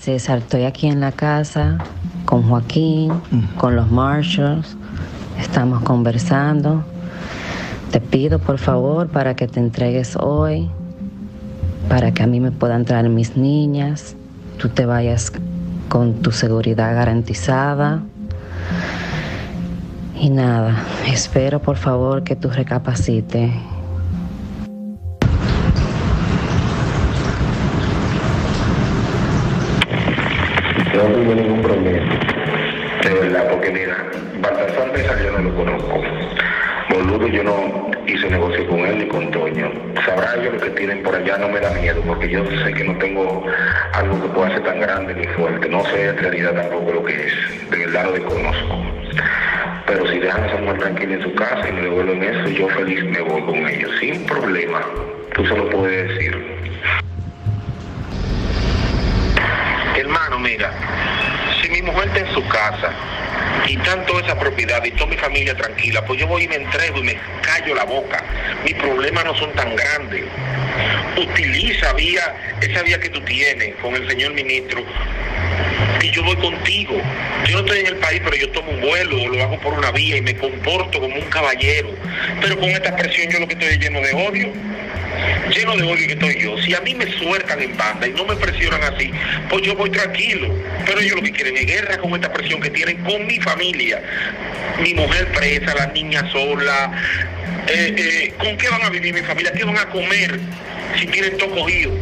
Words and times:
César, 0.00 0.38
estoy 0.38 0.64
aquí 0.64 0.86
en 0.86 0.98
la 1.00 1.12
casa 1.12 1.76
con 2.24 2.48
Joaquín, 2.48 3.12
con 3.58 3.76
los 3.76 3.90
Marshalls. 3.90 4.74
Estamos 5.38 5.82
conversando. 5.82 6.82
Te 7.90 8.00
pido 8.00 8.38
por 8.38 8.56
favor 8.56 9.08
para 9.08 9.36
que 9.36 9.46
te 9.46 9.60
entregues 9.60 10.16
hoy, 10.16 10.70
para 11.90 12.12
que 12.12 12.22
a 12.22 12.26
mí 12.26 12.40
me 12.40 12.50
puedan 12.50 12.86
traer 12.86 13.10
mis 13.10 13.36
niñas, 13.36 14.16
tú 14.56 14.70
te 14.70 14.86
vayas 14.86 15.32
con 15.90 16.14
tu 16.22 16.32
seguridad 16.32 16.94
garantizada. 16.94 18.02
Y 20.18 20.30
nada, 20.30 20.82
espero 21.08 21.60
por 21.60 21.76
favor 21.76 22.24
que 22.24 22.36
tú 22.36 22.48
recapacites 22.48 23.52
no 30.96 31.04
tengo 31.04 31.34
ningún 31.34 31.62
problema. 31.62 32.18
De 33.02 33.14
verdad, 33.14 33.48
porque 33.50 33.70
mira, 33.70 33.96
Baltasar 34.40 34.92
Mesa 34.92 35.22
yo 35.22 35.32
no 35.32 35.38
lo 35.38 35.54
conozco. 35.54 36.02
Boludo, 36.90 37.28
yo 37.28 37.44
no 37.44 37.90
hice 38.06 38.28
negocio 38.28 38.66
con 38.68 38.80
él 38.80 38.98
ni 38.98 39.06
con 39.06 39.30
Toño. 39.30 39.70
Sabrá 40.04 40.36
yo 40.42 40.52
lo 40.52 40.58
que 40.58 40.70
tienen 40.70 41.02
por 41.02 41.14
allá, 41.14 41.38
no 41.38 41.48
me 41.48 41.60
da 41.60 41.70
miedo, 41.70 42.02
porque 42.06 42.28
yo 42.28 42.44
sé 42.64 42.72
que 42.74 42.84
no 42.84 42.96
tengo 42.98 43.44
algo 43.92 44.22
que 44.22 44.28
pueda 44.28 44.50
ser 44.50 44.64
tan 44.64 44.80
grande 44.80 45.14
ni 45.14 45.26
fuerte. 45.28 45.68
No 45.68 45.84
sé 45.86 46.08
en 46.08 46.18
realidad 46.18 46.54
tampoco 46.54 46.92
lo 46.92 47.04
que 47.04 47.26
es. 47.26 47.70
De 47.70 47.78
verdad 47.78 48.06
lo 48.06 48.12
desconozco. 48.12 48.84
Pero 49.86 50.06
si 50.08 50.18
dejan 50.18 50.42
a 50.42 50.46
esa 50.46 50.58
mujer 50.58 50.78
tranquila 50.78 51.14
en 51.14 51.22
su 51.22 51.34
casa 51.34 51.68
y 51.68 51.72
me 51.72 51.82
devuelven 51.82 52.22
eso, 52.22 52.48
yo 52.48 52.68
feliz 52.68 53.04
me 53.04 53.20
voy 53.20 53.42
con 53.42 53.66
ellos, 53.66 53.90
sin 54.00 54.24
problema. 54.26 54.80
Tú 55.34 55.46
se 55.46 55.56
lo 55.56 55.68
puedes 55.70 56.08
decir. 56.08 56.99
Si 61.62 61.70
mi 61.70 61.82
mujer 61.82 62.08
está 62.08 62.20
en 62.20 62.34
su 62.34 62.46
casa 62.48 62.92
y 63.66 63.76
tanto 63.78 64.18
esa 64.20 64.38
propiedad 64.38 64.84
y 64.84 64.90
toda 64.92 65.06
mi 65.06 65.16
familia 65.16 65.54
tranquila, 65.56 66.04
pues 66.04 66.20
yo 66.20 66.26
voy 66.26 66.44
y 66.44 66.48
me 66.48 66.56
entrego 66.56 66.98
y 66.98 67.02
me 67.02 67.18
callo 67.42 67.74
la 67.74 67.84
boca. 67.84 68.22
Mis 68.64 68.74
problemas 68.74 69.24
no 69.24 69.34
son 69.36 69.52
tan 69.52 69.74
grandes. 69.76 70.24
Utiliza 71.16 71.92
vía, 71.94 72.56
esa 72.60 72.82
vía 72.82 72.98
que 72.98 73.10
tú 73.10 73.20
tienes 73.22 73.74
con 73.76 73.94
el 73.94 74.08
señor 74.08 74.32
ministro 74.34 74.84
y 76.02 76.10
yo 76.10 76.22
voy 76.24 76.36
contigo. 76.36 77.00
Yo 77.46 77.54
no 77.54 77.60
estoy 77.60 77.80
en 77.80 77.86
el 77.86 77.96
país, 77.96 78.20
pero 78.24 78.36
yo 78.36 78.50
tomo 78.50 78.70
un 78.70 78.80
vuelo 78.80 79.22
o 79.22 79.28
lo 79.28 79.42
hago 79.42 79.58
por 79.60 79.74
una 79.74 79.90
vía 79.90 80.16
y 80.16 80.22
me 80.22 80.36
comporto 80.36 81.00
como 81.00 81.14
un 81.14 81.28
caballero. 81.30 81.90
Pero 82.40 82.58
con 82.58 82.68
esta 82.70 82.96
presión 82.96 83.30
yo 83.30 83.40
lo 83.40 83.46
que 83.46 83.54
estoy 83.54 83.68
es 83.68 83.78
lleno 83.78 84.00
de 84.00 84.12
odio 84.14 84.52
lleno 85.54 85.76
de 85.76 85.82
odio 85.84 86.06
que 86.06 86.12
estoy 86.12 86.38
yo. 86.40 86.58
Si 86.58 86.74
a 86.74 86.80
mí 86.80 86.94
me 86.94 87.10
sueltan 87.18 87.60
en 87.60 87.76
banda 87.76 88.06
y 88.06 88.12
no 88.12 88.24
me 88.24 88.36
presionan 88.36 88.82
así, 88.82 89.10
pues 89.48 89.62
yo 89.62 89.74
voy 89.74 89.90
tranquilo. 89.90 90.54
Pero 90.86 91.00
ellos 91.00 91.16
lo 91.16 91.22
que 91.22 91.32
quieren 91.32 91.56
es 91.56 91.66
guerra 91.66 91.98
con 91.98 92.14
esta 92.14 92.32
presión 92.32 92.60
que 92.60 92.70
tienen 92.70 92.98
con 93.04 93.26
mi 93.26 93.38
familia. 93.40 94.02
Mi 94.80 94.94
mujer 94.94 95.28
presa, 95.32 95.74
las 95.74 95.92
niñas 95.92 96.30
solas. 96.32 96.90
Eh, 97.68 97.94
eh, 97.96 98.34
¿Con 98.38 98.56
qué 98.56 98.68
van 98.68 98.82
a 98.82 98.90
vivir 98.90 99.12
mi 99.14 99.20
familia? 99.20 99.52
¿Qué 99.52 99.64
van 99.64 99.78
a 99.78 99.86
comer 99.86 100.40
si 100.98 101.06
tienen 101.06 101.36
todo 101.36 101.50
cogido? 101.50 101.92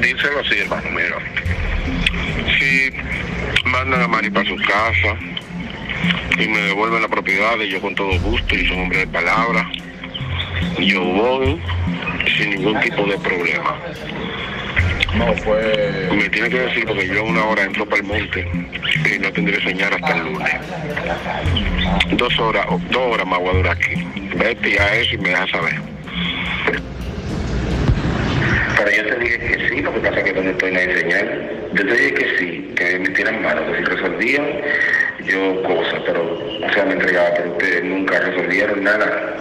Díselo 0.00 0.40
así, 0.40 0.58
hermano, 0.58 0.90
mira. 0.90 1.16
Si 2.58 2.90
mandan 3.64 4.02
a 4.02 4.08
Mari 4.08 4.30
para 4.30 4.48
su 4.48 4.56
casa, 4.56 5.16
y 6.38 6.48
me 6.48 6.58
devuelven 6.58 7.02
la 7.02 7.08
propiedad 7.08 7.58
y 7.60 7.68
yo 7.68 7.80
con 7.80 7.94
todo 7.94 8.18
gusto 8.20 8.54
y 8.54 8.66
son 8.66 8.80
hombre 8.80 8.98
de 9.00 9.06
palabra. 9.06 9.70
Yo 10.78 11.02
voy 11.02 11.60
sin 12.36 12.50
ningún 12.50 12.80
tipo 12.80 13.04
de 13.06 13.18
problema. 13.18 13.76
No, 15.16 15.32
fue... 15.36 16.08
Me 16.12 16.28
tiene 16.28 16.50
que 16.50 16.58
decir 16.58 16.84
porque 16.86 17.06
yo 17.08 17.24
una 17.24 17.44
hora 17.44 17.64
entro 17.64 17.86
para 17.86 18.02
el 18.02 18.06
monte 18.06 18.46
y 19.14 19.18
no 19.18 19.32
tendré 19.32 19.62
señal 19.62 19.94
hasta 19.94 20.16
el 20.16 20.24
lunes. 20.24 20.52
Dos 22.12 22.38
horas, 22.38 22.66
dos 22.90 23.14
horas 23.14 23.26
más 23.26 23.38
voy 23.38 23.48
a 23.48 23.52
durar 23.52 23.76
aquí. 23.76 24.06
Vete 24.36 24.78
a 24.78 24.94
eso 24.96 25.14
y 25.14 25.18
me 25.18 25.30
dejas 25.30 25.50
saber. 25.50 25.74
Pero 28.76 28.90
yo 28.90 29.06
te 29.06 29.18
dije 29.20 29.38
que 29.38 29.68
sí, 29.68 29.80
lo 29.80 29.94
que 29.94 30.00
pasa 30.00 30.20
es 30.20 30.24
que 30.24 30.32
no 30.34 30.50
estoy 30.50 30.68
en 30.68 30.74
la 30.74 31.00
señal. 31.00 31.55
Yo 31.76 31.84
que 31.84 32.38
sí, 32.38 32.74
que 32.74 32.98
me 32.98 33.10
tiran 33.10 33.42
mano, 33.42 33.66
que 33.66 33.78
si 33.78 33.84
resolvían 33.84 34.46
yo 35.26 35.62
cosas, 35.62 36.02
pero, 36.06 36.22
o 36.24 36.72
sea, 36.72 36.86
me 36.86 36.94
entregaba, 36.94 37.34
pero 37.36 37.52
ustedes 37.52 37.84
nunca 37.84 38.18
resolvieron 38.18 38.82
nada. 38.82 39.36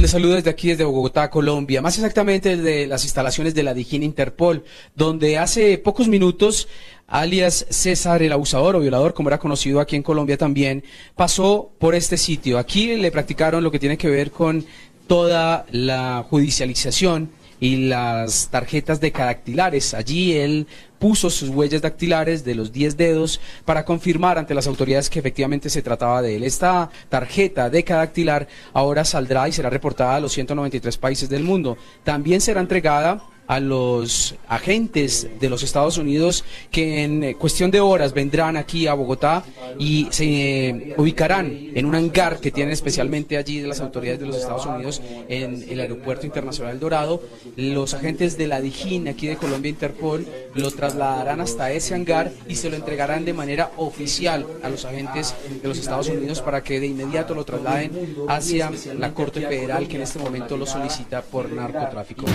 Les 0.00 0.10
saludo 0.10 0.36
desde 0.36 0.48
aquí, 0.48 0.68
desde 0.68 0.84
Bogotá, 0.84 1.28
Colombia, 1.28 1.82
más 1.82 1.98
exactamente 1.98 2.56
desde 2.56 2.86
las 2.86 3.04
instalaciones 3.04 3.54
de 3.54 3.62
la 3.62 3.74
Dijín 3.74 4.02
Interpol, 4.02 4.64
donde 4.94 5.36
hace 5.36 5.76
pocos 5.76 6.08
minutos, 6.08 6.68
alias 7.06 7.66
César 7.68 8.22
el 8.22 8.32
abusador 8.32 8.74
o 8.76 8.80
violador, 8.80 9.12
como 9.12 9.28
era 9.28 9.38
conocido 9.38 9.80
aquí 9.80 9.96
en 9.96 10.02
Colombia 10.02 10.38
también, 10.38 10.82
pasó 11.14 11.72
por 11.78 11.94
este 11.94 12.16
sitio. 12.16 12.58
Aquí 12.58 12.96
le 12.96 13.10
practicaron 13.10 13.62
lo 13.62 13.70
que 13.70 13.78
tiene 13.78 13.98
que 13.98 14.08
ver 14.08 14.30
con 14.30 14.64
toda 15.06 15.66
la 15.70 16.24
judicialización 16.28 17.30
y 17.60 17.88
las 17.88 18.48
tarjetas 18.50 19.00
decadactilares. 19.00 19.94
Allí 19.94 20.36
él 20.36 20.66
puso 20.98 21.28
sus 21.28 21.50
huellas 21.50 21.82
dactilares 21.82 22.44
de 22.44 22.54
los 22.54 22.72
10 22.72 22.96
dedos 22.96 23.40
para 23.64 23.84
confirmar 23.84 24.38
ante 24.38 24.54
las 24.54 24.66
autoridades 24.66 25.10
que 25.10 25.18
efectivamente 25.18 25.68
se 25.68 25.82
trataba 25.82 26.22
de 26.22 26.36
él. 26.36 26.44
Esta 26.44 26.90
tarjeta 27.08 27.68
decadactilar 27.68 28.48
ahora 28.72 29.04
saldrá 29.04 29.48
y 29.48 29.52
será 29.52 29.70
reportada 29.70 30.16
a 30.16 30.20
los 30.20 30.32
193 30.32 30.96
países 30.96 31.28
del 31.28 31.44
mundo. 31.44 31.76
También 32.04 32.40
será 32.40 32.60
entregada 32.60 33.22
a 33.46 33.60
los 33.60 34.34
agentes 34.48 35.28
de 35.38 35.50
los 35.50 35.62
Estados 35.62 35.98
Unidos 35.98 36.44
que 36.70 37.04
en 37.04 37.22
eh, 37.22 37.34
cuestión 37.34 37.70
de 37.70 37.80
horas 37.80 38.14
vendrán 38.14 38.56
aquí 38.56 38.86
a 38.86 38.94
Bogotá 38.94 39.44
y 39.78 40.08
se 40.10 40.68
eh, 40.68 40.94
ubicarán 40.96 41.70
en 41.74 41.86
un 41.86 41.94
hangar 41.94 42.38
que 42.38 42.50
tienen 42.50 42.72
especialmente 42.72 43.36
allí 43.36 43.60
de 43.60 43.68
las 43.68 43.80
autoridades 43.80 44.20
de 44.20 44.26
los 44.26 44.36
Estados 44.36 44.66
Unidos 44.66 45.02
en 45.28 45.64
el 45.68 45.80
Aeropuerto 45.80 46.26
Internacional 46.26 46.78
Dorado. 46.80 47.22
Los 47.56 47.94
agentes 47.94 48.38
de 48.38 48.46
la 48.46 48.60
DIJÍN 48.60 49.08
aquí 49.08 49.26
de 49.26 49.36
Colombia 49.36 49.68
Interpol 49.68 50.26
lo 50.54 50.70
trasladarán 50.70 51.40
hasta 51.40 51.72
ese 51.72 51.94
hangar 51.94 52.32
y 52.48 52.56
se 52.56 52.70
lo 52.70 52.76
entregarán 52.76 53.24
de 53.24 53.32
manera 53.32 53.72
oficial 53.76 54.46
a 54.62 54.68
los 54.68 54.84
agentes 54.84 55.34
de 55.62 55.68
los 55.68 55.78
Estados 55.78 56.08
Unidos 56.08 56.40
para 56.40 56.62
que 56.62 56.80
de 56.80 56.86
inmediato 56.86 57.34
lo 57.34 57.44
trasladen 57.44 58.16
hacia 58.28 58.70
la 58.98 59.12
Corte 59.12 59.40
Federal 59.40 59.88
que 59.88 59.96
en 59.96 60.02
este 60.02 60.18
momento 60.18 60.56
lo 60.56 60.66
solicita 60.66 61.22
por 61.22 61.50
narcotráfico. 61.50 62.26